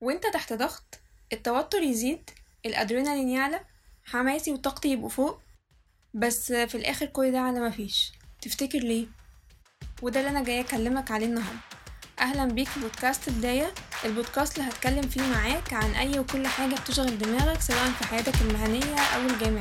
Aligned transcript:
وانت 0.00 0.26
تحت 0.26 0.52
ضغط 0.52 1.00
التوتر 1.32 1.82
يزيد 1.82 2.30
الادرينالين 2.66 3.28
يعلى 3.28 3.60
حماسي 4.04 4.52
وطاقتي 4.52 4.88
يبقوا 4.88 5.08
فوق 5.08 5.40
بس 6.14 6.52
في 6.52 6.74
الآخر 6.74 7.06
كل 7.06 7.32
ده 7.32 7.40
على 7.40 7.60
مفيش 7.60 8.12
تفتكر 8.42 8.78
ليه؟ 8.78 9.06
وده 10.02 10.20
اللي 10.20 10.30
أنا 10.30 10.44
جاية 10.44 10.60
أكلمك 10.60 11.10
عليه 11.10 11.26
النهارده. 11.26 11.60
أهلا 12.18 12.44
بيك 12.44 12.68
في 12.68 12.80
بودكاست 12.80 13.30
بداية. 13.30 13.74
البودكاست 14.04 14.58
اللي 14.58 14.70
هتكلم 14.70 15.02
فيه 15.08 15.20
معاك 15.22 15.72
عن 15.72 15.90
أي 15.94 16.18
وكل 16.18 16.46
حاجة 16.46 16.74
بتشغل 16.74 17.18
دماغك 17.18 17.60
سواء 17.60 17.90
في 17.90 18.04
حياتك 18.06 18.34
المهنية 18.42 19.00
أو 19.00 19.20
الجامعية. 19.20 19.59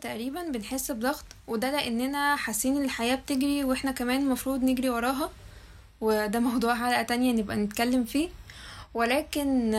تقريبا 0.00 0.42
بنحس 0.42 0.90
بضغط 0.90 1.24
وده 1.46 1.70
لأننا 1.70 2.36
حاسين 2.36 2.84
الحياة 2.84 3.14
بتجري 3.14 3.64
وإحنا 3.64 3.90
كمان 3.90 4.22
المفروض 4.22 4.62
نجري 4.62 4.90
وراها 4.90 5.30
وده 6.00 6.40
موضوع 6.40 6.74
حلقة 6.74 7.02
تانية 7.02 7.32
نبقى 7.32 7.56
نتكلم 7.56 8.04
فيه. 8.04 8.28
ولكن 8.94 9.70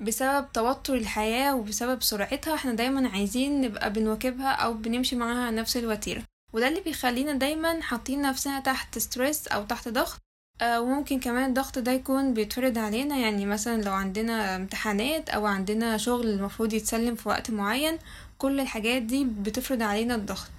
بسبب 0.00 0.52
توتر 0.52 0.94
الحياة 0.94 1.54
وبسبب 1.56 2.02
سرعتها 2.02 2.54
إحنا 2.54 2.72
دايما 2.72 3.08
عايزين 3.08 3.60
نبقى 3.60 3.92
بنواكبها 3.92 4.50
أو 4.50 4.72
بنمشي 4.74 5.16
معاها 5.16 5.50
نفس 5.50 5.76
الوتيرة. 5.76 6.22
وده 6.52 6.68
اللي 6.68 6.80
بيخلينا 6.80 7.32
دايما 7.32 7.82
حاطين 7.82 8.22
نفسنا 8.22 8.60
تحت 8.60 8.98
ستريس 8.98 9.48
أو 9.48 9.64
تحت 9.64 9.88
ضغط. 9.88 10.18
وممكن 10.62 11.20
كمان 11.20 11.48
الضغط 11.48 11.78
ده 11.78 11.92
يكون 11.92 12.34
بيتفرض 12.34 12.78
علينا 12.78 13.16
يعني 13.16 13.46
مثلا 13.46 13.82
لو 13.82 13.92
عندنا 13.92 14.56
امتحانات 14.56 15.28
أو 15.30 15.46
عندنا 15.46 15.96
شغل 15.96 16.26
المفروض 16.28 16.72
يتسلم 16.72 17.14
في 17.14 17.28
وقت 17.28 17.50
معين 17.50 17.98
كل 18.38 18.60
الحاجات 18.60 19.02
دي 19.02 19.24
بتفرض 19.24 19.82
علينا 19.82 20.14
الضغط. 20.14 20.50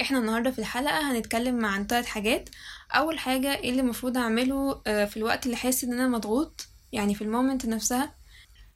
إحنا 0.00 0.18
النهارده 0.18 0.50
في 0.50 0.58
الحلقة 0.58 1.12
هنتكلم 1.12 1.64
عن 1.64 1.86
ثلاث 1.86 2.06
حاجات. 2.06 2.48
أول 2.94 3.18
حاجة 3.18 3.54
إيه 3.56 3.70
اللي 3.70 3.80
المفروض 3.82 4.16
أعمله 4.16 4.82
آه، 4.86 5.04
في 5.04 5.16
الوقت 5.16 5.46
اللي 5.46 5.56
حاسس 5.56 5.84
إن 5.84 5.92
أنا 5.92 6.08
مضغوط 6.08 6.66
يعني 6.92 7.14
في 7.14 7.22
المومنت 7.22 7.66
نفسها. 7.66 8.14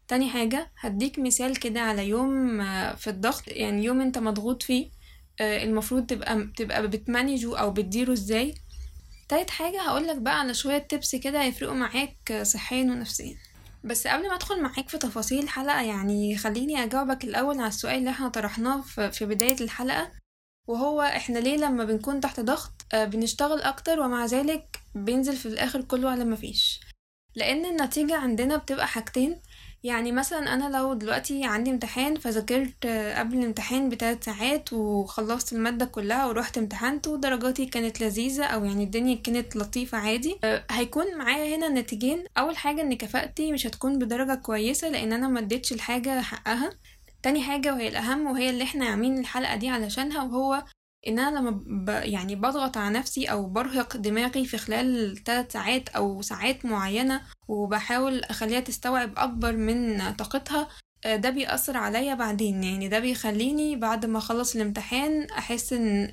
تاني 0.09 0.31
حاجة 0.31 0.71
هديك 0.81 1.19
مثال 1.19 1.57
كده 1.61 1.81
على 1.81 2.09
يوم 2.09 2.61
آه، 2.61 2.95
في 2.95 3.11
الضغط 3.11 3.43
يعني 3.47 3.85
يوم 3.85 4.01
أنت 4.01 4.19
مضغوط 4.19 4.63
فيه 4.63 4.91
المفروض 5.41 6.07
تبقى 6.07 6.49
تبقى 6.57 6.89
بتمانجه 6.89 7.59
أو 7.59 7.71
بتديره 7.71 8.13
إزاي. 8.13 8.55
تالت 9.29 9.51
حاجة 9.51 9.83
هقولك 9.83 10.17
بقى 10.17 10.41
على 10.41 10.55
شوية 10.55 10.79
تبس 10.79 11.17
كده 11.17 11.43
هيفرقوا 11.43 11.75
معاك 11.75 12.41
صحيا 12.43 12.83
ونفسيا. 12.83 13.37
بس 13.85 14.07
قبل 14.07 14.29
ما 14.29 14.35
أدخل 14.35 14.63
معاك 14.63 14.89
في 14.89 14.99
تفاصيل 14.99 15.43
الحلقة 15.43 15.83
يعني 15.83 16.37
خليني 16.37 16.85
أجاوبك 16.85 17.25
الأول 17.25 17.59
على 17.59 17.69
السؤال 17.69 17.95
اللي 17.99 18.11
إحنا 18.11 18.29
طرحناه 18.29 18.81
في 19.11 19.27
بداية 19.27 19.57
الحلقة. 19.61 20.13
وهو 20.69 21.03
إحنا 21.03 21.39
ليه 21.39 21.57
لما 21.57 21.85
بنكون 21.85 22.21
تحت 22.21 22.41
ضغط 22.41 22.73
آه، 22.95 23.05
بنشتغل 23.05 23.63
أكتر 23.63 24.01
ومع 24.01 24.25
ذلك 24.27 24.81
بينزل 24.95 25.37
في 25.37 25.47
الآخر 25.47 25.83
كله 25.83 26.11
على 26.11 26.25
مفيش 26.25 26.81
لأن 27.35 27.65
النتيجة 27.67 28.17
عندنا 28.17 28.57
بتبقى 28.57 28.87
حاجتين. 28.89 29.41
يعني 29.87 30.13
مثلا 30.13 30.55
أنا 30.55 30.77
لو 30.79 30.95
دلوقتي 30.95 31.45
عندي 31.45 31.71
امتحان 31.71 32.17
فذاكرت 32.17 32.87
قبل 33.17 33.39
الامتحان 33.39 33.89
بثلاث 33.89 34.25
ساعات 34.25 34.73
وخلصت 34.73 35.53
المادة 35.53 35.85
كلها 35.85 36.27
ورحت 36.27 36.59
امتحنت 36.59 37.09
ودرجاتي 37.09 37.67
كانت 37.67 38.01
لذيذة 38.01 38.45
أو 38.45 38.65
يعني 38.65 38.85
الدنيا 38.85 39.15
كانت 39.17 39.57
لطيفة 39.57 39.99
عادي 39.99 40.39
أه، 40.45 40.65
هيكون 40.71 41.19
معايا 41.19 41.57
هنا 41.57 41.69
نتيجين 41.69 42.25
أول 42.39 42.57
حاجة 42.57 42.83
إن 42.83 42.95
كفاءتي 42.95 43.53
مش 43.53 43.67
هتكون 43.67 43.99
بدرجة 43.99 44.35
كويسة 44.35 44.89
لأن 44.89 45.13
أنا 45.13 45.29
ما 45.29 45.41
اديتش 45.41 45.73
الحاجة 45.73 46.21
حقها. 46.21 46.71
تاني 47.23 47.43
حاجة 47.43 47.73
وهي 47.75 47.89
الأهم 47.89 48.27
وهي 48.27 48.51
اللي 48.51 48.65
إحنا 48.65 48.87
عاملين 48.87 49.19
الحلقة 49.19 49.57
دي 49.57 49.69
علشانها 49.69 50.23
وهو 50.23 50.65
إن 51.09 51.19
أنا 51.19 51.39
لما 51.39 51.51
ب... 51.67 51.89
يعني 51.89 52.35
بضغط 52.37 52.77
على 52.77 52.99
نفسي 52.99 53.25
أو 53.27 53.47
برهق 53.47 53.97
دماغي 53.97 54.45
في 54.47 54.59
خلال 54.59 55.17
ثلاث 55.25 55.53
ساعات 55.53 55.89
أو 55.89 56.23
ساعات 56.23 56.65
معينة 56.65 57.21
وبحاول 57.49 58.25
أخليها 58.25 58.61
تستوعب 58.61 59.13
أكبر 59.19 59.53
من 59.57 60.13
طاقتها 60.15 60.69
آه، 61.05 61.17
ده 61.17 61.31
بيأثر 61.31 61.77
عليا 61.77 62.15
بعدين. 62.15 62.65
يعني 62.65 62.89
ده 62.89 62.99
بيخليني 62.99 63.77
بعد 63.77 64.07
ما 64.07 64.19
أخلص 64.19 64.55
الامتحان 64.57 65.31
أحس 65.31 65.73
ان 65.73 66.05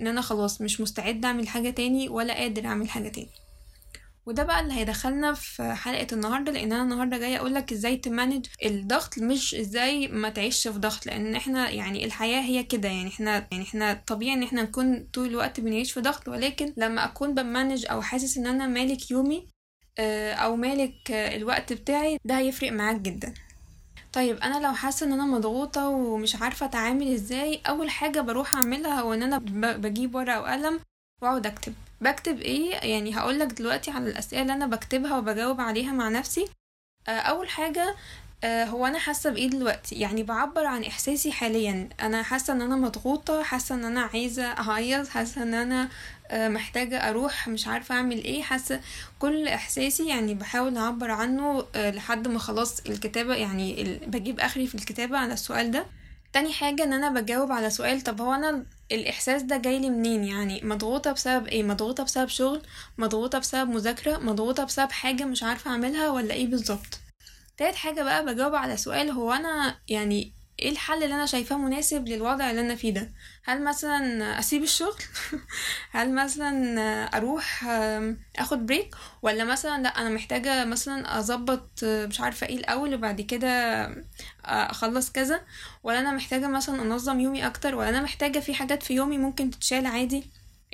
ان 0.00 0.06
أنا 0.06 0.20
خلاص 0.20 0.60
مش 0.60 0.80
مستعد 0.80 1.24
أعمل 1.24 1.48
حاجة 1.48 1.70
تاني 1.70 2.08
ولا 2.08 2.34
قادر 2.34 2.66
أعمل 2.66 2.90
حاجة 2.90 3.08
تاني. 3.08 3.30
وده 4.30 4.42
بقى 4.42 4.60
اللي 4.60 4.74
هيدخلنا 4.74 5.34
في 5.34 5.74
حلقة 5.74 6.06
النهاردة 6.12 6.52
لأن 6.52 6.72
أنا 6.72 6.82
النهاردة 6.82 7.18
جاية 7.18 7.36
أقولك 7.36 7.72
إزاي 7.72 7.96
تمانج 7.96 8.46
الضغط 8.64 9.18
مش 9.18 9.54
إزاي 9.54 10.08
ما 10.08 10.28
تعيش 10.28 10.68
في 10.68 10.78
ضغط 10.78 11.06
لأن 11.06 11.34
إحنا 11.34 11.70
يعني 11.70 12.04
الحياة 12.04 12.40
هي 12.40 12.62
كده 12.64 12.88
يعني 12.88 13.08
إحنا 13.08 13.46
يعني 13.52 13.64
إحنا 13.64 14.02
طبيعي 14.06 14.34
إن 14.34 14.42
إحنا 14.42 14.62
نكون 14.62 15.08
طول 15.12 15.26
الوقت 15.28 15.60
بنعيش 15.60 15.92
في 15.92 16.00
ضغط 16.00 16.28
ولكن 16.28 16.72
لما 16.76 17.04
أكون 17.04 17.34
بمانج 17.34 17.86
أو 17.90 18.02
حاسس 18.02 18.38
إن 18.38 18.46
أنا 18.46 18.66
مالك 18.66 19.10
يومي 19.10 19.46
آه، 19.98 20.32
أو 20.32 20.56
مالك 20.56 21.10
الوقت 21.10 21.72
بتاعي 21.72 22.18
ده 22.24 22.38
هيفرق 22.38 22.72
معاك 22.72 22.96
جدا. 23.00 23.34
طيب 24.12 24.36
أنا 24.36 24.66
لو 24.66 24.72
حاسة 24.72 25.06
إن 25.06 25.12
أنا 25.12 25.26
مضغوطة 25.26 25.88
ومش 25.88 26.36
عارفة 26.36 26.66
أتعامل 26.66 27.12
إزاي 27.14 27.60
أول 27.68 27.90
حاجة 27.90 28.20
بروح 28.20 28.54
أعملها 28.54 29.00
هو 29.00 29.14
ان 29.14 29.22
أنا 29.22 29.38
بجيب 29.76 30.14
ورقة 30.14 30.40
وقلم 30.40 30.80
وأقعد 31.22 31.46
أكتب. 31.46 31.74
بكتب 32.00 32.40
إيه 32.40 32.74
يعني 32.74 33.16
هقولك 33.16 33.46
دلوقتي 33.46 33.90
على 33.90 34.10
الأسئلة 34.10 34.42
اللي 34.42 34.52
أنا 34.52 34.66
بكتبها 34.66 35.18
وبجاوب 35.18 35.60
عليها 35.60 35.92
مع 35.92 36.08
نفسي. 36.08 36.44
آه، 37.08 37.10
أول 37.10 37.48
حاجة 37.48 37.94
آه، 38.44 38.64
هو 38.64 38.86
أنا 38.86 38.98
حاسة 38.98 39.30
بإيه 39.30 39.50
دلوقتي؟ 39.50 39.94
يعني 39.94 40.22
بعبر 40.22 40.66
عن 40.66 40.84
إحساسي 40.84 41.32
حاليا. 41.32 41.88
أنا 42.02 42.22
حاسة 42.22 42.52
إن 42.52 42.62
أنا 42.62 42.76
مضغوطة 42.76 43.42
حاسة 43.42 43.74
إن 43.74 43.84
أنا 43.84 44.00
عايزة 44.00 44.44
أعيط 44.44 45.08
حاسة 45.08 45.42
إن 45.42 45.54
أنا 45.54 45.88
آه، 46.30 46.48
محتاجة 46.48 47.08
أروح 47.10 47.48
مش 47.48 47.66
عارفة 47.68 47.94
أعمل 47.94 48.24
إيه. 48.24 48.42
حاسة 48.42 48.80
كل 49.18 49.48
إحساسي 49.48 50.08
يعني 50.08 50.34
بحاول 50.34 50.76
أعبر 50.76 51.10
عنه 51.10 51.64
لحد 51.76 52.28
ما 52.28 52.38
خلاص 52.38 52.80
الكتابة 52.80 53.34
يعني 53.34 53.98
بجيب 54.06 54.40
آخري 54.40 54.66
في 54.66 54.74
الكتابة 54.74 55.18
على 55.18 55.32
السؤال 55.32 55.70
ده. 55.70 55.86
تاني 56.32 56.52
حاجة 56.52 56.82
إن 56.84 56.92
أنا 56.92 57.20
بجاوب 57.20 57.52
على 57.52 57.70
سؤال 57.70 58.00
طب 58.00 58.20
هو 58.20 58.32
أنا 58.34 58.64
الإحساس 58.92 59.42
ده 59.42 59.56
جايلي 59.56 59.90
منين 59.90 60.24
يعني؟ 60.24 60.60
مضغوطة 60.64 61.12
بسبب 61.12 61.46
إيه؟ 61.46 61.62
مضغوطة 61.62 62.04
بسبب 62.04 62.28
شغل؟ 62.28 62.62
مضغوطة 62.98 63.38
بسبب 63.38 63.70
مذاكرة؟ 63.70 64.18
مضغوطة 64.18 64.64
بسبب 64.64 64.92
حاجة 64.92 65.24
مش 65.24 65.42
عارفة 65.42 65.70
أعملها 65.70 66.10
ولا 66.10 66.34
إيه 66.34 66.46
بالظبط؟ 66.46 67.00
تالت 67.56 67.74
حاجة 67.74 68.02
بقى 68.02 68.24
بجاوب 68.26 68.54
على 68.54 68.76
سؤال 68.76 69.10
هو 69.10 69.32
أنا 69.32 69.78
يعني 69.88 70.32
إيه 70.60 70.70
الحل 70.70 71.02
اللي 71.02 71.14
أنا 71.14 71.26
شايفاه 71.26 71.56
مناسب 71.58 72.08
للوضع 72.08 72.50
اللي 72.50 72.60
أنا 72.60 72.74
فيه 72.74 72.94
ده؟ 72.94 73.12
هل 73.44 73.64
مثلا 73.64 74.38
اسيب 74.38 74.62
الشغل؟ 74.62 75.02
هل 75.92 76.14
مثلا 76.14 76.74
أروح 77.16 77.64
اخد 78.38 78.66
بريك 78.66 78.94
ولا 79.22 79.44
مثلا 79.44 79.82
لا 79.82 79.88
أنا 79.88 80.10
محتاجة 80.10 80.64
مثلا 80.64 81.18
اظبط 81.18 81.84
مش 81.84 82.20
عارفة 82.20 82.46
إيه 82.46 82.56
الأول 82.56 82.94
وبعد 82.94 83.20
كده 83.20 83.48
اخلص 84.44 85.12
كذا؟ 85.12 85.40
ولا 85.82 85.98
أنا 86.00 86.12
محتاجة 86.12 86.48
مثلا 86.48 86.82
انظم 86.82 87.20
يومي 87.20 87.46
أكتر؟ 87.46 87.74
ولا 87.74 87.88
أنا 87.88 88.02
محتاجة 88.02 88.38
في 88.38 88.54
حاجات 88.54 88.82
في 88.82 88.94
يومي 88.94 89.18
ممكن 89.18 89.50
تتشال 89.50 89.86
عادي؟ 89.86 90.24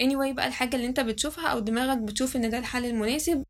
anyway 0.01 0.33
بقى 0.35 0.47
الحاجة 0.47 0.77
اللي 0.77 0.87
انت 0.87 1.01
بتشوفها 1.01 1.49
أو 1.49 1.59
دماغك 1.59 1.99
بتشوف 1.99 2.37
إن 2.37 2.51
ده 2.51 2.59
الحل 2.59 2.85
المناسب. 2.85 3.45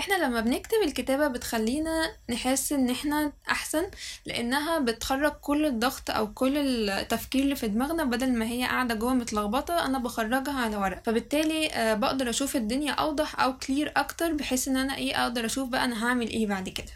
إحنا 0.00 0.14
لما 0.24 0.40
بنكتب 0.40 0.76
الكتابة 0.84 1.28
بتخلينا 1.28 2.16
نحس 2.30 2.72
ان 2.72 2.90
إحنا 2.90 3.32
احسن 3.50 3.90
لانها 4.26 4.78
بتخرج 4.78 5.32
كل 5.32 5.66
الضغط 5.66 6.10
أو 6.10 6.34
كل 6.34 6.56
التفكير 6.90 7.42
اللي 7.42 7.56
في 7.56 7.68
دماغنا 7.68 8.04
بدل 8.04 8.32
ما 8.32 8.46
هي 8.46 8.64
قاعدة 8.64 8.94
جوه 8.94 9.14
متلخبطة 9.14 9.84
أنا 9.86 9.98
بخرجها 9.98 10.60
على 10.60 10.76
ورق. 10.76 11.02
فبالتالي 11.04 11.66
آه، 11.72 11.94
بقدر 11.94 12.30
أشوف 12.30 12.56
الدنيا 12.56 12.92
اوضح 12.92 13.40
أو 13.40 13.58
clear 13.58 13.92
أكتر 13.96 14.32
بحيث 14.32 14.68
ان 14.68 14.76
أنا 14.76 14.96
إيه 14.96 15.22
أقدر 15.22 15.44
أشوف 15.46 15.68
بقى 15.68 15.84
أنا 15.84 16.06
هعمل 16.06 16.28
إيه 16.28 16.46
بعد 16.46 16.68
كده. 16.68 16.92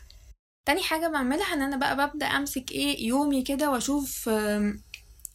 تاني 0.67 0.83
حاجة 0.83 1.09
بعملها 1.09 1.55
ان 1.55 1.63
أنا 1.63 1.77
بقى 1.77 2.09
ببدأ 2.09 2.27
امسك 2.27 2.73
إيه 2.73 3.07
يومي 3.09 3.43
كده 3.43 3.71
واشوف 3.71 4.29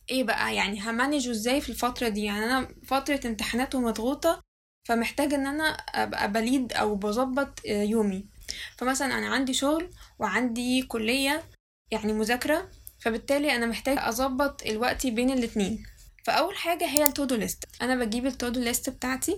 إيه 0.10 0.24
بقى 0.24 0.56
يعني 0.56 0.82
ه 0.82 0.88
manage 0.88 1.26
ه 1.26 1.32
إزاي 1.32 1.62
في 1.62 1.70
الفترة 1.70 2.08
دي. 2.10 2.24
يعني 2.24 2.46
أنا 2.46 2.68
فترة 2.88 3.20
امتحانات 3.26 3.76
ومضغوطة 3.76 4.49
فمحتاجة 4.90 5.36
إن 5.36 5.48
أنا 5.48 5.64
أبقى 5.74 6.32
ب 6.32 6.40
lead 6.40 6.74
أو 6.74 6.96
بظبط 6.96 7.60
آه، 7.68 7.84
يومي. 7.84 8.26
فمثلا 8.78 9.18
أنا 9.18 9.28
عندي 9.28 9.54
شغل 9.54 9.90
وعندي 10.20 10.82
كلية 10.82 11.44
يعني 11.92 12.14
مذاكرة 12.14 12.70
فبالتالي 13.00 13.56
أنا 13.56 13.66
محتاج 13.66 13.98
أظبط 14.00 14.64
الوقت 14.66 15.08
بين 15.08 15.30
الاتنين. 15.30 15.84
فأول 16.26 16.56
حاجة 16.58 16.86
هي 16.86 17.06
ال 17.06 17.11
to-do 17.11 17.36
list 17.36 17.66
أنا 17.82 18.06
بجيب 18.06 18.26
ال 18.26 18.32
to-do 18.32 18.60
list 18.60 18.90
بتاعتي 18.90 19.36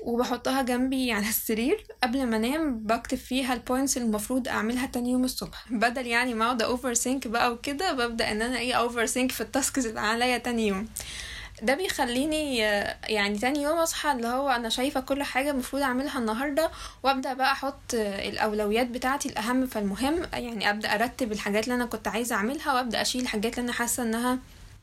وبحطها 0.00 0.62
جنبي 0.62 1.12
على 1.16 1.28
السرير. 1.28 1.86
قبل 2.02 2.26
ما 2.26 2.36
أنام 2.36 2.78
بكتب 2.78 3.18
فيها 3.18 3.54
ال 3.54 3.60
points 3.60 3.96
اللي 3.96 4.06
المفروض 4.06 4.48
أعملها 4.48 4.86
تاني 4.86 5.10
يوم 5.10 5.24
الصبح. 5.24 5.72
بدل 5.72 6.06
يعني 6.06 6.34
ما 6.34 6.44
أقعد 6.44 6.62
overthink 6.62 7.26
بقى 7.26 7.52
وكده 7.52 7.92
ببدأ 7.92 8.30
إن 8.32 8.42
أنا 8.42 8.58
إيه 8.58 8.74
overthink 8.74 9.32
في 9.32 9.40
ال 9.40 9.48
tasks 9.48 9.86
اللي 9.86 10.00
عليا 10.00 10.38
تاني 10.38 10.66
يوم. 10.66 10.88
ده 11.62 11.74
بيخليني 11.74 12.56
يعني 13.08 13.38
تاني 13.38 13.62
يوم 13.62 13.78
اصحى 13.78 14.12
اللي 14.12 14.28
هو 14.28 14.48
أنا 14.50 14.68
شايفة 14.68 15.00
كل 15.00 15.22
حاجة 15.22 15.50
المفروض 15.50 15.82
اعملها 15.82 16.18
النهاردة 16.18 16.70
وابدأ 17.02 17.32
بقى 17.34 17.52
أحط 17.52 17.94
الاولويات 17.94 18.86
بتاعتي 18.86 19.28
الاهم 19.28 19.66
فالمهم 19.66 20.22
يعني 20.32 20.70
ابدأ 20.70 20.94
ارتب 20.94 21.32
الحاجات 21.32 21.64
اللي 21.64 21.74
أنا 21.74 21.86
كنت 21.86 22.08
عايزة 22.08 22.36
اعملها 22.36 22.74
وابدأ 22.74 23.02
اشيل 23.02 23.22
الحاجات 23.22 23.58
اللي 23.58 23.64
أنا 23.64 23.72
حاسة 23.72 24.02
انها 24.02 24.38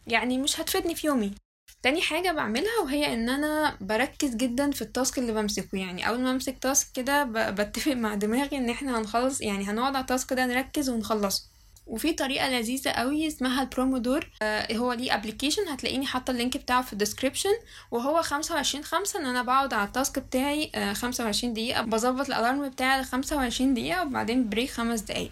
يعني 0.08 0.38
مش 0.38 0.60
هتفيدني 0.62 0.96
في 0.96 1.08
يومي. 1.08 1.32
تاني 1.84 2.02
حاجة 2.02 2.32
بعملها 2.32 2.80
وهي 2.84 3.14
ان 3.14 3.30
أنا 3.30 3.78
بركز 3.82 4.36
جدا 4.36 4.72
في 4.72 4.82
ال 4.82 4.89
task 4.89 5.18
اللي 5.20 5.32
بمسكه. 5.32 5.78
يعني 5.78 6.08
اول 6.08 6.20
ما 6.20 6.32
امسك 6.32 6.58
task 6.60 6.88
كده 6.94 7.24
بتفق 7.52 7.92
مع 7.92 8.16
دماغي 8.16 8.58
ان 8.58 8.70
إحنا 8.70 9.00
هنخلص 9.00 9.42
يعني 9.42 9.64
هنقعد 9.66 9.96
على 9.96 10.02
ال 10.02 10.08
task 10.08 10.34
ده 10.34 10.46
نركز 10.46 10.90
ونخلصه. 10.90 11.44
وفي 11.88 12.14
طريقة 12.14 12.50
لذيذة 12.50 12.90
قوي 12.90 13.28
اسمها 13.28 13.62
البرومودور. 13.64 14.30
آه 14.42 14.74
هو 14.78 14.94
ليه 14.94 15.16
application 15.16 15.68
هتلاقيني 15.68 16.06
حاطة 16.06 16.32
ال 16.32 16.37
link 16.37 16.58
بتاعه 16.58 16.82
في 16.82 16.94
ال 16.94 16.99
description 16.99 17.54
وهو 17.92 18.22
خمسة 18.22 18.56
وعشرين 18.56 18.84
خمسة 18.84 19.20
إن 19.20 19.26
أنا 19.26 19.44
بقعد 19.44 19.74
على 19.74 19.88
ال 19.88 19.94
task 19.94 20.20
بتاعي 20.20 20.72
آه 20.76 20.94
خمسة 20.94 21.24
وعشرين 21.26 21.54
دقيقة. 21.54 21.82
بظبط 21.82 22.28
ال 22.28 22.35
alarm 22.35 22.70
بتاعي 22.70 23.02
لخمسة 23.02 23.36
وعشرين 23.36 23.74
دقيقة 23.74 24.06
وبعدين 24.06 24.50
break 24.50 24.72
خمس 24.72 25.02
دقايق. 25.02 25.32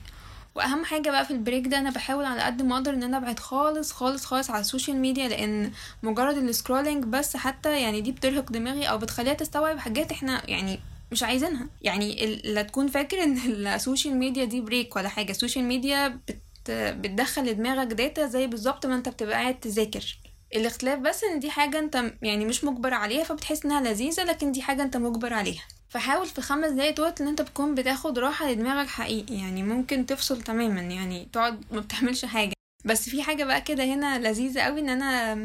وأهم 0.55 0.85
حاجة 0.85 1.09
بقى 1.09 1.25
في 1.25 1.31
ال 1.31 1.37
break 1.37 1.67
ده 1.67 1.77
أنا 1.77 1.89
بحاول 1.89 2.25
على 2.25 2.41
قد 2.41 2.61
ما 2.61 2.75
أقدر 2.75 2.93
إن 2.93 3.03
أنا 3.03 3.17
أبعد 3.17 3.39
خالص 3.39 3.91
خالص 3.91 4.25
خالص 4.25 4.49
على 4.49 4.61
ال 4.61 4.66
social 4.66 4.97
media 4.97 5.27
لأن 5.27 5.71
مجرد 6.03 6.37
ال 6.37 6.44
scrolling 6.44 7.03
بس 7.03 7.37
حتى 7.37 7.81
يعني 7.81 8.01
دي 8.01 8.11
بترهق 8.11 8.51
دماغي 8.51 8.85
أو 8.85 8.97
بتخليها 8.97 9.33
تستوعب 9.33 9.79
حاجات 9.79 10.11
إحنا 10.11 10.49
يعني 10.49 10.79
مش 11.11 11.23
عايزينها. 11.23 11.67
يعني 11.81 12.41
لا 12.43 12.61
تكون 12.61 12.87
فاكر 12.87 13.23
إن 13.23 13.37
ال 13.67 13.74
social 13.74 14.15
media 14.15 14.45
دي 14.45 14.61
break 14.61 14.95
ولا 14.95 15.09
حاجة. 15.09 15.31
ال 15.31 15.36
social 15.36 15.65
media 15.65 16.07
بت 16.07 16.37
بتدخل 16.71 17.45
لدماغك 17.45 17.87
data 17.87 18.25
زي 18.27 18.47
بالظبط 18.47 18.85
ما 18.85 18.95
انت 18.95 19.09
بتبقى 19.09 19.33
قاعد 19.33 19.59
تذاكر. 19.59 20.17
الاختلاف 20.55 20.99
بس 20.99 21.23
ان 21.23 21.39
دي 21.39 21.49
حاجة 21.51 21.79
انت 21.79 22.03
يعني 22.21 22.45
مش 22.45 22.63
مجبر 22.63 22.93
عليها 22.93 23.23
فبتحس 23.23 23.65
انها 23.65 23.81
لذيذة 23.81 24.23
لكن 24.23 24.51
دي 24.51 24.61
حاجة 24.61 24.83
انت 24.83 24.97
مجبر 24.97 25.33
عليها. 25.33 25.63
فحاول 25.89 26.27
في 26.27 26.41
خمس 26.41 26.69
دقايق 26.69 26.95
دوت 26.95 27.21
ان 27.21 27.27
انت 27.27 27.41
بتكون 27.41 27.75
بتاخد 27.75 28.19
راحة 28.19 28.51
لدماغك 28.51 28.87
حقيقي 28.87 29.35
يعني 29.35 29.63
ممكن 29.63 30.05
تفصل 30.05 30.41
تماما 30.41 30.81
يعني 30.81 31.27
تقعد 31.33 31.61
ما 31.71 31.79
بتعملش 31.79 32.25
حاجة. 32.25 32.53
بس 32.85 33.09
في 33.09 33.23
حاجة 33.23 33.43
بقى 33.43 33.61
كده 33.61 33.83
هنا 33.83 34.19
لذيذة 34.19 34.61
قوي 34.61 34.79
ان 34.79 34.89
أنا 34.89 35.35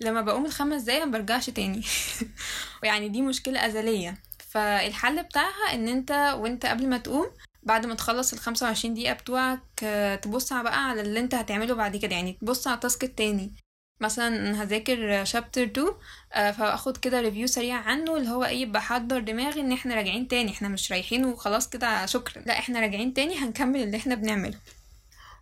لما 0.00 0.20
بقوم 0.20 0.46
الخمس 0.46 0.82
دقايق 0.82 1.04
ما 1.04 1.10
برجعش 1.10 1.50
تاني. 1.50 1.82
ويعني 2.82 3.08
دي 3.14 3.22
مشكلة 3.22 3.66
أزلية. 3.66 4.18
فالحل 4.48 5.22
بتاعها 5.22 5.74
ان 5.74 5.88
انت 5.88 6.34
وانت 6.38 6.66
قبل 6.66 6.88
ما 6.88 6.98
تقوم 6.98 7.26
بعد 7.66 7.86
ما 7.86 7.94
تخلص 7.94 8.32
ال 8.32 8.38
25 8.38 8.94
دقيقة 8.94 9.12
بتوعك 9.14 9.60
آه، 9.82 10.14
تبص 10.16 10.52
بقى 10.52 10.84
على 10.88 11.00
اللي 11.00 11.20
انت 11.20 11.34
هتعمله 11.34 11.74
بعد 11.74 11.96
كده. 11.96 12.14
يعني 12.14 12.32
تبص 12.32 12.66
على 12.66 12.74
التاسك 12.74 13.04
التاني. 13.04 13.54
مثلا 14.00 14.62
هذاكر 14.62 15.24
chapter 15.24 15.62
2 15.64 15.88
آه، 16.32 16.50
فاخد 16.50 16.96
كده 16.96 17.20
review 17.20 17.46
سريع 17.46 17.76
عنه 17.76 18.16
اللي 18.16 18.28
هو 18.30 18.44
إيه 18.44 18.66
بحضر 18.66 19.18
دماغي 19.20 19.60
إن 19.60 19.72
إحنا 19.72 19.94
راجعين 19.94 20.28
تاني. 20.28 20.50
إحنا 20.50 20.68
مش 20.68 20.92
رايحين 20.92 21.24
وخلاص 21.24 21.68
كده 21.68 22.06
شكرا. 22.06 22.42
لا 22.42 22.58
إحنا 22.58 22.80
راجعين 22.80 23.14
تاني 23.14 23.36
هنكمل 23.38 23.82
اللي 23.82 23.96
إحنا 23.96 24.14
بنعمله. 24.14 24.58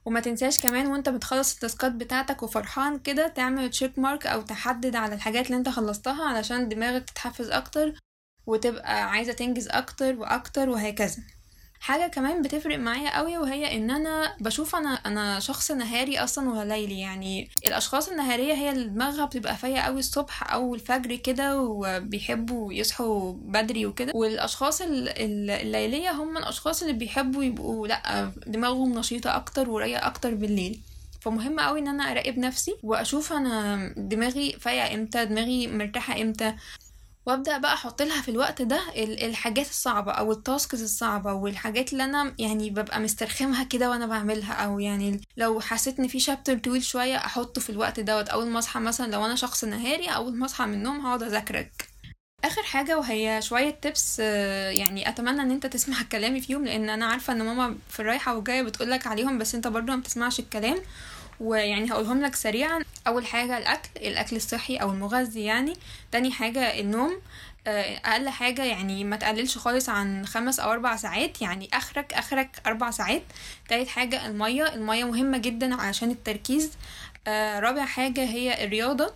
وما 0.04 0.20
تنساش 0.20 0.58
كمان 0.60 0.86
وأنت 0.86 1.08
بتخلص 1.08 1.54
ال 1.54 1.60
taskات 1.60 1.92
بتاعتك 1.92 2.42
وفرحان 2.42 2.98
كده 2.98 3.28
تعمل 3.28 3.70
check 3.70 3.98
mark 3.98 4.26
أو 4.26 4.42
تحدد 4.42 4.96
على 4.96 5.14
الحاجات 5.14 5.46
اللي 5.46 5.56
أنت 5.58 5.68
خلصتها 5.68 6.24
علشان 6.24 6.68
دماغك 6.68 7.04
تتحفز 7.10 7.50
أكتر 7.50 7.92
وتبقى 8.46 9.10
عايزة 9.10 9.32
تنجز 9.32 9.68
أكتر 9.68 10.16
وأكتر 10.16 10.68
وهكذا. 10.68 11.22
حاجة 11.84 12.06
كمان 12.10 12.42
بتفرق 12.42 12.78
معايا 12.78 13.16
قوي 13.16 13.38
وهي 13.38 13.76
إن 13.76 13.90
أنا 13.90 14.36
بشوف 14.40 14.76
أنا 14.76 14.94
أنا 14.94 15.40
شخص 15.40 15.70
نهاري 15.70 16.18
أصلا 16.18 16.50
ولا 16.50 16.74
ليلي. 16.74 17.00
يعني 17.00 17.48
الأشخاص 17.66 18.08
النهارية 18.08 18.54
هي 18.54 18.70
اللي 18.70 18.84
دماغها 18.88 19.24
بتبقى 19.26 19.56
فايقة 19.56 19.80
قوي 19.80 19.98
الصبح 19.98 20.52
أو 20.52 20.74
الفجر 20.74 21.16
كده 21.16 21.58
وبيحبوا 21.60 22.72
يصحوا 22.72 23.32
بدري 23.32 23.86
وكده. 23.86 24.12
والأشخاص 24.16 24.80
ال- 24.80 25.08
ال- 25.08 25.50
الليلية 25.50 26.10
هم 26.10 26.36
الأشخاص 26.36 26.82
اللي 26.82 26.94
بيحبوا 26.94 27.44
يبقوا 27.44 27.88
لأ 27.88 28.30
دماغهم 28.46 28.98
نشيطة 28.98 29.36
أكتر 29.36 29.70
ورايقة 29.70 30.06
أكتر 30.06 30.34
بالليل. 30.34 30.80
فمهم 31.20 31.60
قوي 31.60 31.78
إن 31.80 31.88
أنا 31.88 32.10
أراقب 32.10 32.38
نفسي 32.38 32.74
وأشوف 32.82 33.32
أنا 33.32 33.88
دماغي 33.96 34.52
فايقة 34.60 34.94
إمتى 34.94 35.24
دماغي 35.24 35.66
مرتاحة 35.66 36.22
إمتى. 36.22 36.54
وابدأ 37.26 37.58
بقى 37.58 37.74
أحط 37.74 38.02
لها 38.02 38.22
في 38.22 38.30
الوقت 38.30 38.62
ده 38.62 38.80
ال- 38.96 39.22
الحاجات 39.24 39.66
الصعبة 39.70 40.12
أو 40.12 40.32
ال 40.32 40.40
tasks 40.40 40.82
الصعبة 40.82 41.32
والحاجات 41.32 41.92
اللي 41.92 42.04
أنا 42.04 42.34
يعني 42.38 42.70
ببقى 42.70 43.00
مسترخمها 43.00 43.64
كده 43.64 43.90
وأنا 43.90 44.06
بعملها 44.06 44.52
أو 44.52 44.78
يعني 44.80 45.20
لو 45.36 45.60
حسيت 45.60 45.98
ان 46.00 46.08
في 46.08 46.20
chapter 46.20 46.58
طويل 46.58 46.84
شوية 46.84 47.16
أحطه 47.16 47.60
في 47.60 47.70
الوقت 47.70 48.00
دوت. 48.00 48.28
أول 48.28 48.46
ما 48.46 48.58
أصحى 48.58 48.80
مثلا 48.80 49.10
لو 49.12 49.24
أنا 49.26 49.34
شخص 49.34 49.64
نهاري 49.64 50.08
أول 50.08 50.36
ما 50.36 50.46
أصحى 50.46 50.66
من 50.66 50.74
النوم 50.74 51.06
هقعد 51.06 51.22
أذاكر. 51.22 51.93
آخر 52.44 52.62
حاجة 52.62 52.98
وهي 52.98 53.42
شوية 53.42 53.70
tips 53.70 54.18
يعني 54.18 55.08
أتمنى 55.08 55.42
إن 55.42 55.50
أنت 55.50 55.66
تسمع 55.66 55.96
كلامي 56.12 56.40
فيهم 56.40 56.64
لأن 56.64 56.90
أنا 56.90 57.06
عارفة 57.06 57.32
إن 57.32 57.42
ماما 57.42 57.76
في 57.90 58.00
الرايحة 58.00 58.34
والجاية 58.34 58.62
بتقولك 58.62 59.06
عليهم 59.06 59.38
بس 59.38 59.54
أنت 59.54 59.66
برضو 59.66 59.92
ما 59.92 59.98
بتسمعش 59.98 60.40
الكلام. 60.40 60.78
ويعني 61.40 61.92
هقولهم 61.92 62.22
لك 62.22 62.34
سريعا. 62.34 62.84
أول 63.06 63.26
حاجة 63.26 63.58
الأكل 63.58 63.88
الأكل 63.96 64.36
الصحي 64.36 64.76
أو 64.76 64.90
المغذي 64.90 65.44
يعني. 65.44 65.72
تاني 66.12 66.30
حاجة 66.32 66.80
النوم. 66.80 67.20
آه، 67.66 67.96
أقل 68.04 68.28
حاجة 68.28 68.64
يعني 68.64 69.04
ما 69.04 69.16
تقللش 69.16 69.58
خالص 69.58 69.88
عن 69.88 70.26
خمس 70.26 70.60
أو 70.60 70.72
أربع 70.72 70.96
ساعات 70.96 71.42
يعني 71.42 71.68
آخرك 71.72 72.12
آخرك 72.14 72.60
أربع 72.66 72.90
ساعات. 72.90 73.22
تالت 73.68 73.88
حاجة 73.88 74.26
المية. 74.26 74.74
المية 74.74 75.04
مهمة 75.04 75.38
جدا 75.38 75.74
عشان 75.74 76.10
التركيز. 76.10 76.72
آه، 77.28 77.60
رابع 77.60 77.84
حاجة 77.84 78.24
هي 78.24 78.64
الرياضة. 78.64 79.12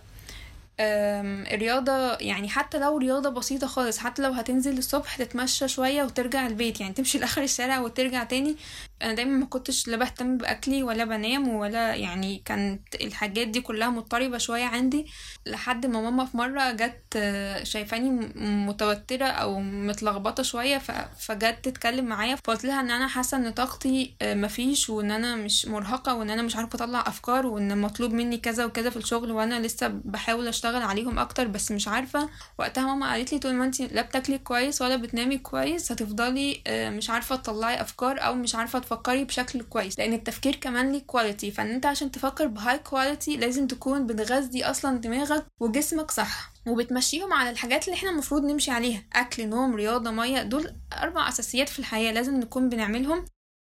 الرياضة 0.79 2.13
يعني 2.13 2.49
حتى 2.49 2.79
لو 2.79 2.97
رياضة 2.97 3.29
بسيطة 3.29 3.67
خالص 3.67 3.97
حتى 3.97 4.21
لو 4.21 4.31
هتنزل 4.31 4.77
الصبح 4.77 5.15
تتمشى 5.17 5.67
شوية 5.67 6.03
وترجع 6.03 6.47
البيت 6.47 6.81
يعني 6.81 6.93
تمشي 6.93 7.17
لآخر 7.17 7.43
الشارع 7.43 7.79
وترجع 7.79 8.23
تاني 8.23 8.57
أنا 9.01 9.13
دايما 9.13 9.37
ما 9.37 9.45
كنتش 9.45 9.87
لا 9.87 9.97
بهتم 9.97 10.37
بأكلي 10.37 10.83
ولا 10.83 11.05
بنام 11.05 11.47
ولا 11.49 11.95
يعني 11.95 12.41
كانت 12.45 12.95
الحاجات 12.95 13.47
دي 13.47 13.61
كلها 13.61 13.89
مضطربة 13.89 14.37
شوية 14.37 14.63
عندي 14.65 15.05
لحد 15.45 15.85
ما 15.85 16.01
ماما 16.01 16.25
في 16.25 16.37
مرة 16.37 16.71
جت 16.71 17.01
آه، 17.15 17.63
شايفاني 17.63 18.09
م- 18.09 18.67
متوترة 18.69 19.25
أو 19.25 19.59
متلخبطة 19.59 20.43
شوية 20.43 20.77
ف- 20.77 20.91
فجت 21.25 21.57
تتكلم 21.63 22.05
معايا 22.05 22.35
فقلت 22.35 22.65
لها 22.65 22.79
إن 22.79 22.91
أنا 22.91 23.07
حاسة 23.07 23.37
إن 23.37 23.51
طاقتي 23.51 24.15
آه، 24.21 24.33
مفيش 24.33 24.89
وإن 24.89 25.11
أنا 25.11 25.35
مش 25.35 25.65
مرهقة 25.65 26.15
وإن 26.15 26.29
أنا 26.29 26.41
مش 26.41 26.55
عارفة 26.55 26.75
أطلع 26.75 26.99
أفكار 27.07 27.45
وإن 27.47 27.77
مطلوب 27.81 28.13
مني 28.13 28.37
كذا 28.37 28.65
وكذا 28.65 28.89
في 28.89 28.97
الشغل 28.97 29.31
وأنا 29.31 29.59
لسه 29.59 29.87
بحاول 29.87 30.47
أشتغل 30.47 30.81
عليهم 30.81 31.19
أكتر 31.19 31.47
بس 31.47 31.71
مش 31.71 31.87
عارفة. 31.87 32.29
وقتها 32.57 32.83
ماما 32.85 33.11
قالت 33.11 33.33
لي 33.33 33.39
طول 33.39 33.53
ما 33.53 33.65
انتي 33.65 33.87
لا 33.87 34.01
بتاكلي 34.01 34.37
كويس 34.37 34.81
ولا 34.81 34.95
بتنامي 34.95 35.37
كويس 35.37 35.91
هتفضلي 35.91 36.61
آه، 36.67 36.89
مش 36.89 37.09
عارفة 37.09 37.35
تطلعي 37.35 37.81
أفكار 37.81 38.19
أو 38.25 38.35
مش 38.35 38.55
عارفة 38.55 38.79
تفكري 38.89 39.23
بشكل 39.23 39.61
كويس 39.61 39.99
لأن 39.99 40.13
التفكير 40.13 40.55
كمان 40.55 40.91
ليه 40.91 41.03
quality 41.03 41.51
فإن 41.51 41.67
أنت 41.67 41.85
عشان 41.85 42.11
تفكر 42.11 42.47
ب 42.47 42.79
high 42.79 43.00
quality 43.00 43.37
لازم 43.37 43.67
تكون 43.67 44.07
بتغذي 44.07 44.65
أصلا 44.65 44.97
دماغك 44.97 45.45
وجسمك 45.59 46.11
صح 46.11 46.51
وبتمشيهم 46.67 47.33
على 47.33 47.49
الحاجات 47.49 47.85
اللي 47.87 47.95
إحنا 47.97 48.09
المفروض 48.09 48.45
نمشي 48.45 48.71
عليها. 48.71 49.03
أكل 49.13 49.47
نوم 49.49 49.75
رياضة 49.75 50.11
مية 50.11 50.41
دول 50.41 50.75
أربع 50.93 51.29
أساسيات 51.29 51.69
في 51.69 51.79
الحياة 51.79 52.11
لازم 52.11 52.39
نكون 52.39 52.69
بنعملهم. 52.69 53.25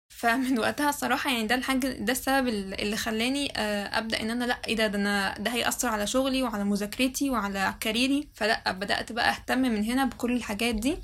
فمن 0.10 0.60
وقتها 0.60 0.90
الصراحة 0.90 1.32
يعني 1.32 1.48
ده 1.48 1.56
الحاجة 1.56 1.88
ده 1.88 2.12
السبب 2.12 2.48
اللي 2.48 2.98
خلاني 2.98 3.54
آه، 3.58 3.98
أبدأ 4.00 4.22
إن 4.22 4.30
أنا 4.30 4.46
لأ 4.46 4.62
إيه 4.68 4.76
ده 4.76 4.88
ده 4.88 4.98
أنا 5.00 5.36
ده 5.40 5.52
هيأثر 5.52 5.88
على 5.88 6.08
شغلي 6.08 6.44
وعلى 6.44 6.64
مذاكرتي 6.64 7.30
وعلى 7.30 7.76
career 7.80 8.17
ي. 8.17 8.30
فلأ 8.34 8.72
بدأت 8.72 9.12
بقى 9.12 9.30
أهتم 9.32 9.60
من 9.60 9.84
هنا 9.84 10.06
بكل 10.06 10.32
الحاجات 10.32 10.76
دي. 10.76 10.98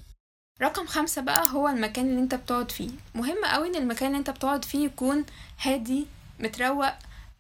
رقم 0.62 0.86
خمسة 0.86 1.22
بقى 1.22 1.48
هو 1.54 1.68
المكان 1.68 2.06
اللي 2.10 2.20
انت 2.20 2.36
بتقعد 2.36 2.72
فيه. 2.72 2.90
مهم 3.16 3.46
قوي 3.46 3.68
ان 3.68 3.76
المكان 3.76 4.08
اللي 4.08 4.18
انت 4.20 4.30
بتقعد 4.30 4.66
فيه 4.66 4.86
يكون 4.86 5.26
هادي 5.62 6.06
متروق 6.40 6.92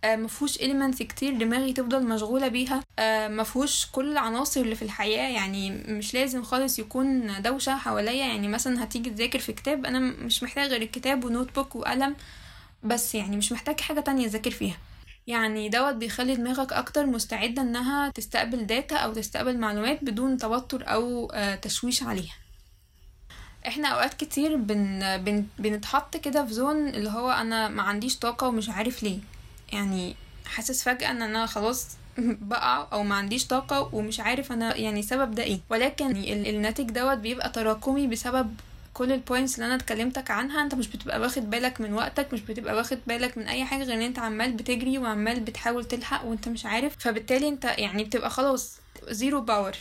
آه، 0.03 0.15
مفهوش 0.15 0.57
elements 0.57 0.98
كتير 0.98 1.34
دماغي 1.38 1.74
تفضل 1.74 2.03
مشغولة 2.07 2.48
بيها. 2.48 2.84
آه، 3.00 3.27
مفهوش 3.27 3.86
كل 3.91 4.12
العناصر 4.12 4.62
اللي 4.62 4.75
في 4.75 4.81
الحياة 4.81 5.29
يعني 5.29 5.72
مش 5.72 6.13
لازم 6.13 6.43
خالص 6.43 6.79
يكون 6.79 7.41
دوشة 7.41 7.75
حواليا. 7.77 8.25
يعني 8.25 8.48
مثلا 8.48 8.84
هتيجي 8.84 9.10
تذاكر 9.10 9.39
في 9.39 9.53
كتاب 9.53 9.86
أنا 9.86 10.00
مش 10.00 10.43
محتاج 10.43 10.69
غير 10.69 10.81
الكتاب 10.81 11.25
و 11.25 11.55
notebook 11.55 11.75
وقلم 11.75 12.15
بس 12.84 13.15
يعني 13.15 13.38
مش 13.38 13.51
محتاج 13.51 13.79
حاجة 13.79 14.00
تانية 14.00 14.25
أذاكر 14.25 14.51
فيها. 14.51 14.77
يعني 15.27 15.69
دوت 15.69 15.93
بيخلي 15.95 16.36
دماغك 16.36 16.74
أكتر 16.74 17.05
مستعدة 17.05 17.62
إنها 17.62 18.10
تستقبل 18.10 18.65
data 18.65 18.95
أو 18.95 19.13
تستقبل 19.13 19.57
معلومات 19.57 20.03
بدون 20.03 20.38
توتر 20.38 20.84
أو 20.88 21.31
آه، 21.34 21.55
تشويش 21.55 22.03
عليها. 22.03 22.34
إحنا 23.67 23.88
اوقات 23.88 24.13
كتير 24.13 24.55
بن... 24.55 25.00
بن... 25.17 25.45
بنتحط 25.60 26.17
كده 26.17 26.45
في 26.45 26.53
zone 26.53 26.88
اللي 26.88 27.10
هو 27.10 27.31
أنا 27.31 27.67
ما 27.67 27.84
عنديش 27.84 28.19
طاقة 28.19 28.48
ومش 28.48 28.69
عارف 28.69 29.03
ليه. 29.03 29.19
يعني 29.74 30.15
حاسس 30.45 30.84
فجأة 30.84 31.12
ان 31.12 31.22
أنا 31.22 31.45
خلاص 31.45 31.88
بقع 32.17 32.88
أو 32.93 33.03
ما 33.03 33.15
عنديش 33.15 33.48
طاقة 33.48 33.89
ومش 33.95 34.19
عارف 34.19 34.51
أنا 34.51 34.75
يعني 34.75 35.01
سبب 35.01 35.31
ده 35.36 35.43
إيه. 35.43 35.60
ولكن 35.69 36.12
ال- 36.12 36.48
الناتج 36.55 36.91
دوت 36.91 37.17
بيبقى 37.17 37.50
تراكمي 37.50 38.07
بسبب 38.07 38.55
كل 38.93 39.12
ال 39.12 39.18
points 39.18 39.55
اللي 39.55 39.65
أنا 39.65 39.75
اتكلمتك 39.75 40.31
عنها. 40.31 40.62
انت 40.62 40.75
مش 40.75 40.88
بتبقى 40.88 41.19
واخد 41.19 41.50
بالك 41.50 41.81
من 41.81 41.93
وقتك 41.93 42.34
مش 42.34 42.41
بتبقى 42.41 42.75
واخد 42.75 43.00
بالك 43.07 43.38
من 43.38 43.48
اي 43.48 43.65
حاجة 43.65 43.84
غير 43.84 43.95
ان 43.95 44.01
انت 44.01 44.19
عمال 44.19 44.51
بتجري 44.51 44.98
وعمال 44.98 45.39
بتحاول 45.39 45.86
تلحق 45.86 46.25
وانت 46.25 46.48
مش 46.50 46.65
عارف. 46.65 46.95
فبالتالي 47.00 47.48
انت 47.48 47.65
يعني 47.77 48.03
بتبقى 48.03 48.29
خلاص 48.29 48.77
zero 49.09 49.41
power 49.41 49.71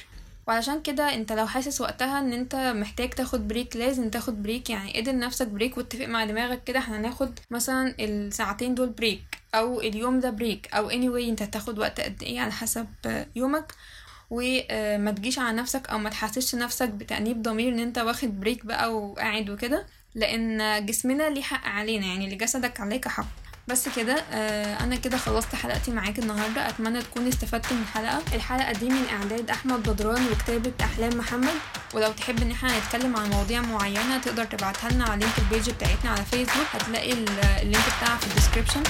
وعلشان 0.48 0.82
كده 0.82 1.14
انت 1.14 1.32
لو 1.32 1.46
حاسس 1.46 1.80
وقتها 1.80 2.18
ان 2.18 2.32
انت 2.32 2.54
محتاج 2.56 3.10
تاخد 3.10 3.48
break 3.48 3.76
لازم 3.76 4.10
تاخد 4.10 4.42
break 4.42 4.70
يعني 4.70 4.98
ادي 4.98 5.12
لنفسك 5.12 5.46
break 5.46 5.76
واتفق 5.76 6.06
مع 6.06 6.24
دماغك 6.24 6.64
كده 6.64 6.78
إحنا 6.78 6.96
هناخد 6.96 7.38
مثلا 7.50 7.94
الساعتين 8.00 8.74
دول 8.74 8.88
break 8.88 9.22
أو 9.54 9.80
اليوم 9.80 10.20
ده 10.20 10.30
break 10.30 10.68
أو 10.74 10.90
anyway 10.90 11.28
انت 11.28 11.42
هتاخد 11.42 11.78
وقت 11.78 12.00
قد 12.00 12.22
إيه 12.22 12.40
على 12.40 12.52
حسب 12.52 12.86
يومك. 13.36 13.72
وما 14.30 15.10
تجيش 15.10 15.38
على 15.38 15.56
نفسك 15.56 15.88
أو 15.88 15.98
ما 15.98 16.10
تحسسش 16.10 16.54
نفسك 16.54 16.88
بتأنيب 16.88 17.42
ضمير 17.42 17.72
إن 17.72 17.78
انت 17.78 17.98
واخد 17.98 18.40
break 18.40 18.66
بقى 18.66 18.94
وقاعد 18.96 19.50
وكده 19.50 19.86
لأن 20.14 20.86
جسمنا 20.86 21.28
ليه 21.30 21.42
حق 21.42 21.66
علينا. 21.66 22.06
يعني 22.06 22.34
لجسدك 22.34 22.80
عليك 22.80 23.08
حق. 23.08 23.26
بس 23.68 23.88
كده 23.96 24.24
آه 24.32 24.80
أنا 24.84 24.96
كده 24.96 25.16
خلصت 25.18 25.54
حلقتي 25.54 25.90
معاك 25.90 26.18
النهارده. 26.18 26.68
أتمنى 26.68 27.02
تكونوا 27.02 27.28
استفدتوا 27.28 27.76
من 27.76 27.82
الحلقة. 27.82 28.22
الحلقة 28.34 28.72
دي 28.72 28.88
من 28.88 29.04
إعداد 29.12 29.50
أحمد 29.50 29.88
بدران 29.88 30.26
وكتابة 30.32 30.72
أحلام 30.80 31.18
محمد. 31.18 31.54
ولو 31.94 32.12
تحب 32.12 32.42
إن 32.42 32.50
إحنا 32.50 32.78
نتكلم 32.78 33.16
عن 33.16 33.30
مواضيع 33.30 33.60
معينة 33.60 34.18
تقدر 34.18 34.44
تبعتها 34.44 34.90
لنا 34.90 35.04
على 35.04 35.20
link 35.20 35.38
ال 35.38 35.45
page 35.45 35.70
بتاعتنا 35.70 36.10
على 36.10 36.24
فيسبوك 36.24 36.66
هتلاقي 36.74 37.12
ال 37.12 37.26
link 37.26 37.84
بتاعها 37.98 38.18
في 38.18 38.26
ال 38.26 38.30
description. 38.30 38.82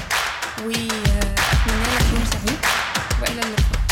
وأتمنى 0.59 1.95
لك 1.95 2.07
يوم 2.13 2.25
سعيد. 2.33 2.59
وإلى 3.23 3.41
اللقاء. 3.41 3.84